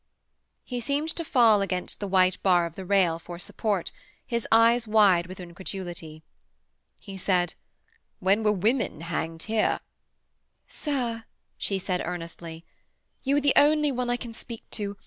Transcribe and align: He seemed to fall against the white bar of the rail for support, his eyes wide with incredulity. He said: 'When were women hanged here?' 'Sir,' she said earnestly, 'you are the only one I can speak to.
He 0.63 0.79
seemed 0.79 1.09
to 1.09 1.23
fall 1.23 1.61
against 1.61 1.99
the 1.99 2.07
white 2.07 2.41
bar 2.41 2.65
of 2.65 2.73
the 2.73 2.87
rail 2.87 3.19
for 3.19 3.37
support, 3.37 3.91
his 4.25 4.47
eyes 4.51 4.87
wide 4.87 5.27
with 5.27 5.39
incredulity. 5.39 6.23
He 6.97 7.17
said: 7.17 7.53
'When 8.17 8.41
were 8.41 8.51
women 8.51 9.01
hanged 9.01 9.43
here?' 9.43 9.79
'Sir,' 10.67 11.25
she 11.55 11.77
said 11.77 12.01
earnestly, 12.03 12.65
'you 13.21 13.37
are 13.37 13.41
the 13.41 13.53
only 13.55 13.91
one 13.91 14.09
I 14.09 14.17
can 14.17 14.33
speak 14.33 14.67
to. 14.71 14.97